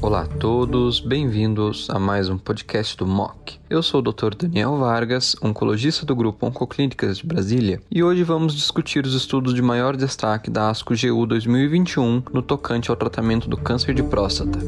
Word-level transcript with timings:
Olá 0.00 0.22
a 0.22 0.26
todos, 0.26 1.00
bem-vindos 1.00 1.90
a 1.90 1.98
mais 1.98 2.28
um 2.28 2.38
podcast 2.38 2.96
do 2.96 3.06
MOC. 3.06 3.58
Eu 3.68 3.82
sou 3.82 4.00
o 4.00 4.02
Dr. 4.02 4.34
Daniel 4.36 4.76
Vargas, 4.76 5.34
oncologista 5.42 6.06
do 6.06 6.14
grupo 6.14 6.46
Oncoclínicas 6.46 7.18
de 7.18 7.26
Brasília, 7.26 7.80
e 7.90 8.04
hoje 8.04 8.22
vamos 8.22 8.54
discutir 8.54 9.04
os 9.04 9.14
estudos 9.14 9.52
de 9.52 9.60
maior 9.60 9.96
destaque 9.96 10.48
da 10.48 10.70
ASCO-GU 10.70 11.26
2021 11.26 12.22
no 12.32 12.40
tocante 12.40 12.88
ao 12.88 12.96
tratamento 12.96 13.48
do 13.48 13.56
câncer 13.56 13.94
de 13.94 14.02
próstata. 14.02 14.58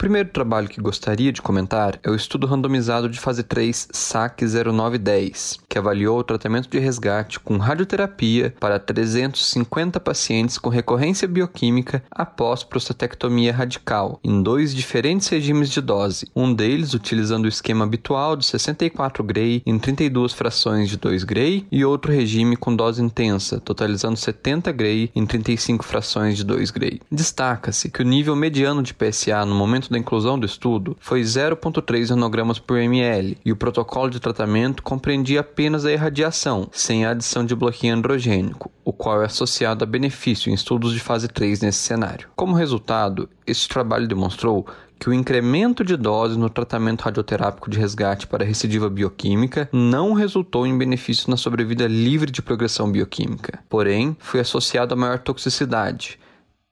O 0.00 0.08
primeiro 0.08 0.30
trabalho 0.30 0.66
que 0.66 0.80
gostaria 0.80 1.30
de 1.30 1.42
comentar 1.42 2.00
é 2.02 2.08
o 2.08 2.14
estudo 2.14 2.46
randomizado 2.46 3.06
de 3.06 3.20
fase 3.20 3.42
3 3.42 3.88
SAC 3.92 4.40
0910, 4.46 5.58
que 5.68 5.76
avaliou 5.76 6.18
o 6.18 6.24
tratamento 6.24 6.70
de 6.70 6.78
resgate 6.78 7.38
com 7.38 7.58
radioterapia 7.58 8.54
para 8.58 8.78
350 8.78 10.00
pacientes 10.00 10.56
com 10.56 10.70
recorrência 10.70 11.28
bioquímica 11.28 12.02
após 12.10 12.64
prostatectomia 12.64 13.52
radical, 13.52 14.18
em 14.24 14.42
dois 14.42 14.74
diferentes 14.74 15.28
regimes 15.28 15.68
de 15.68 15.82
dose, 15.82 16.26
um 16.34 16.54
deles 16.54 16.94
utilizando 16.94 17.44
o 17.44 17.48
esquema 17.48 17.84
habitual 17.84 18.36
de 18.36 18.46
64 18.46 19.22
Gray 19.22 19.62
em 19.66 19.78
32 19.78 20.32
frações 20.32 20.88
de 20.88 20.96
2 20.96 21.24
Gray 21.24 21.66
e 21.70 21.84
outro 21.84 22.10
regime 22.10 22.56
com 22.56 22.74
dose 22.74 23.02
intensa, 23.02 23.60
totalizando 23.60 24.16
70 24.16 24.72
Gray 24.72 25.10
em 25.14 25.26
35 25.26 25.84
frações 25.84 26.38
de 26.38 26.44
2 26.44 26.70
Gray. 26.70 27.02
Destaca-se 27.12 27.90
que 27.90 28.00
o 28.00 28.06
nível 28.06 28.34
mediano 28.34 28.82
de 28.82 28.94
PSA 28.94 29.44
no 29.44 29.54
momento 29.54 29.89
da 29.90 29.98
inclusão 29.98 30.38
do 30.38 30.46
estudo 30.46 30.96
foi 31.00 31.20
0,3 31.22 32.10
nanogramas 32.10 32.58
por 32.58 32.78
ml 32.78 33.36
e 33.44 33.52
o 33.52 33.56
protocolo 33.56 34.08
de 34.08 34.20
tratamento 34.20 34.82
compreendia 34.82 35.40
apenas 35.40 35.84
a 35.84 35.92
irradiação, 35.92 36.68
sem 36.72 37.04
a 37.04 37.10
adição 37.10 37.44
de 37.44 37.54
bloqueio 37.54 37.94
androgênico, 37.94 38.70
o 38.84 38.92
qual 38.92 39.22
é 39.22 39.26
associado 39.26 39.84
a 39.84 39.86
benefício 39.86 40.50
em 40.50 40.54
estudos 40.54 40.92
de 40.92 41.00
fase 41.00 41.28
3 41.28 41.60
nesse 41.60 41.78
cenário. 41.78 42.28
Como 42.36 42.54
resultado, 42.54 43.28
este 43.46 43.68
trabalho 43.68 44.06
demonstrou 44.06 44.66
que 45.00 45.08
o 45.08 45.14
incremento 45.14 45.82
de 45.82 45.96
doses 45.96 46.36
no 46.36 46.50
tratamento 46.50 47.00
radioterápico 47.00 47.70
de 47.70 47.78
resgate 47.78 48.26
para 48.26 48.44
recidiva 48.44 48.90
bioquímica 48.90 49.66
não 49.72 50.12
resultou 50.12 50.66
em 50.66 50.76
benefícios 50.76 51.26
na 51.26 51.38
sobrevida 51.38 51.86
livre 51.86 52.30
de 52.30 52.42
progressão 52.42 52.92
bioquímica, 52.92 53.60
porém 53.66 54.14
foi 54.20 54.40
associado 54.40 54.92
a 54.92 54.96
maior 54.96 55.18
toxicidade, 55.18 56.19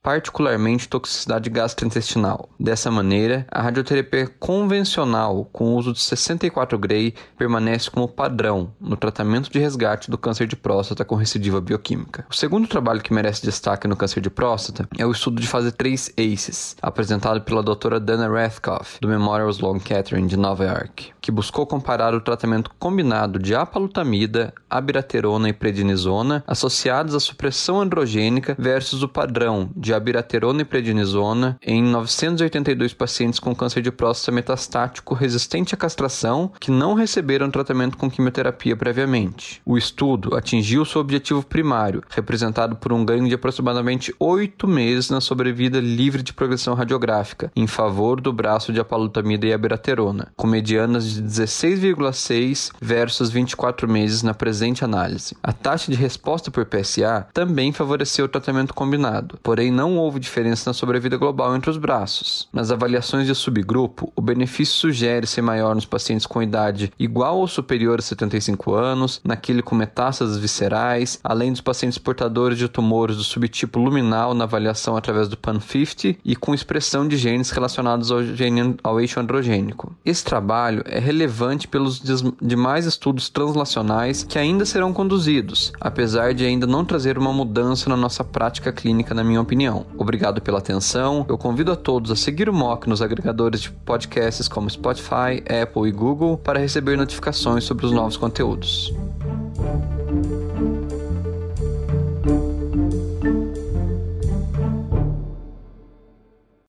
particularmente 0.08 0.88
toxicidade 0.88 1.50
gastrointestinal. 1.50 2.48
Dessa 2.58 2.90
maneira, 2.90 3.46
a 3.50 3.60
radioterapia 3.60 4.26
convencional 4.38 5.46
com 5.52 5.64
o 5.66 5.76
uso 5.76 5.92
de 5.92 6.00
64 6.00 6.78
Gray 6.78 7.12
permanece 7.36 7.90
como 7.90 8.08
padrão 8.08 8.72
no 8.80 8.96
tratamento 8.96 9.52
de 9.52 9.58
resgate 9.58 10.10
do 10.10 10.16
câncer 10.16 10.46
de 10.46 10.56
próstata 10.56 11.04
com 11.04 11.14
recidiva 11.14 11.60
bioquímica. 11.60 12.24
O 12.30 12.34
segundo 12.34 12.66
trabalho 12.66 13.02
que 13.02 13.12
merece 13.12 13.44
destaque 13.44 13.86
no 13.86 13.96
câncer 13.96 14.22
de 14.22 14.30
próstata 14.30 14.88
é 14.96 15.04
o 15.04 15.12
estudo 15.12 15.42
de 15.42 15.46
fase 15.46 15.70
3 15.72 16.14
ACES, 16.16 16.76
apresentado 16.80 17.42
pela 17.42 17.62
doutora 17.62 18.00
Dana 18.00 18.30
Rathkoff, 18.30 18.98
do 19.02 19.08
Memorial 19.08 19.50
Sloan 19.50 19.78
Kettering 19.78 20.26
de 20.26 20.38
Nova 20.38 20.64
York, 20.64 21.12
que 21.20 21.30
buscou 21.30 21.66
comparar 21.66 22.14
o 22.14 22.22
tratamento 22.22 22.70
combinado 22.78 23.38
de 23.38 23.54
apalutamida, 23.54 24.54
abiraterona 24.70 25.50
e 25.50 25.52
prednisona 25.52 26.42
associados 26.46 27.14
à 27.14 27.20
supressão 27.20 27.78
androgênica 27.78 28.56
versus 28.58 29.02
o 29.02 29.08
padrão 29.08 29.68
de 29.76 29.97
de 29.98 30.02
abiraterona 30.08 30.62
e 30.62 30.64
prednisona 30.64 31.58
em 31.62 31.82
982 31.82 32.94
pacientes 32.94 33.40
com 33.40 33.54
câncer 33.54 33.82
de 33.82 33.90
próstata 33.90 34.32
metastático 34.32 35.14
resistente 35.14 35.74
à 35.74 35.78
castração 35.78 36.52
que 36.60 36.70
não 36.70 36.94
receberam 36.94 37.50
tratamento 37.50 37.96
com 37.96 38.10
quimioterapia 38.10 38.76
previamente. 38.76 39.60
O 39.66 39.76
estudo 39.76 40.36
atingiu 40.36 40.84
seu 40.84 41.00
objetivo 41.00 41.42
primário, 41.42 42.02
representado 42.08 42.76
por 42.76 42.92
um 42.92 43.04
ganho 43.04 43.28
de 43.28 43.34
aproximadamente 43.34 44.14
8 44.18 44.68
meses 44.68 45.10
na 45.10 45.20
sobrevida 45.20 45.80
livre 45.80 46.22
de 46.22 46.32
progressão 46.32 46.74
radiográfica, 46.74 47.50
em 47.56 47.66
favor 47.66 48.20
do 48.20 48.32
braço 48.32 48.72
de 48.72 48.80
apalutamida 48.80 49.46
e 49.46 49.52
abiraterona, 49.52 50.28
com 50.36 50.46
medianas 50.46 51.10
de 51.10 51.22
16,6 51.22 52.72
versus 52.80 53.30
24 53.30 53.88
meses 53.88 54.22
na 54.22 54.34
presente 54.34 54.84
análise. 54.84 55.36
A 55.42 55.52
taxa 55.52 55.90
de 55.90 55.96
resposta 55.96 56.50
por 56.50 56.66
PSA 56.66 57.26
também 57.32 57.72
favoreceu 57.72 58.26
o 58.26 58.28
tratamento 58.28 58.74
combinado, 58.74 59.38
porém 59.42 59.70
não 59.88 59.96
houve 59.96 60.20
diferença 60.20 60.68
na 60.68 60.74
sobrevida 60.74 61.16
global 61.16 61.56
entre 61.56 61.70
os 61.70 61.78
braços. 61.78 62.48
Nas 62.52 62.70
avaliações 62.70 63.26
de 63.26 63.34
subgrupo, 63.34 64.12
o 64.14 64.20
benefício 64.20 64.74
sugere 64.74 65.26
ser 65.26 65.42
maior 65.42 65.74
nos 65.74 65.86
pacientes 65.86 66.26
com 66.26 66.42
idade 66.42 66.92
igual 66.98 67.38
ou 67.38 67.48
superior 67.48 67.98
a 67.98 68.02
75 68.02 68.74
anos, 68.74 69.20
naquele 69.24 69.62
com 69.62 69.74
metástases 69.74 70.36
viscerais, 70.36 71.18
além 71.24 71.52
dos 71.52 71.60
pacientes 71.60 71.98
portadores 71.98 72.58
de 72.58 72.68
tumores 72.68 73.16
do 73.16 73.24
subtipo 73.24 73.78
luminal 73.78 74.34
na 74.34 74.44
avaliação 74.44 74.96
através 74.96 75.28
do 75.28 75.36
PAN50 75.36 76.18
e 76.24 76.36
com 76.36 76.54
expressão 76.54 77.08
de 77.08 77.16
genes 77.16 77.50
relacionados 77.50 78.10
ao, 78.10 78.22
gene, 78.22 78.76
ao 78.82 79.00
eixo 79.00 79.18
androgênico. 79.18 79.94
Esse 80.04 80.24
trabalho 80.24 80.82
é 80.86 80.98
relevante 80.98 81.66
pelos 81.66 82.02
demais 82.40 82.84
estudos 82.84 83.28
translacionais 83.28 84.22
que 84.22 84.38
ainda 84.38 84.66
serão 84.66 84.92
conduzidos, 84.92 85.72
apesar 85.80 86.34
de 86.34 86.44
ainda 86.44 86.66
não 86.66 86.84
trazer 86.84 87.16
uma 87.16 87.32
mudança 87.32 87.88
na 87.88 87.96
nossa 87.96 88.22
prática 88.22 88.72
clínica, 88.72 89.14
na 89.14 89.24
minha 89.24 89.40
opinião 89.40 89.67
opinião. 89.68 89.86
Obrigado 89.96 90.40
pela 90.40 90.58
atenção. 90.58 91.24
Eu 91.28 91.36
convido 91.36 91.70
a 91.72 91.76
todos 91.76 92.10
a 92.10 92.16
seguir 92.16 92.48
o 92.48 92.52
MOC 92.52 92.88
nos 92.88 93.02
agregadores 93.02 93.60
de 93.60 93.70
podcasts 93.70 94.48
como 94.48 94.68
Spotify, 94.68 95.42
Apple 95.62 95.88
e 95.88 95.92
Google 95.92 96.38
para 96.38 96.58
receber 96.58 96.96
notificações 96.96 97.64
sobre 97.64 97.86
os 97.86 97.92
novos 97.92 98.16
conteúdos. 98.16 98.92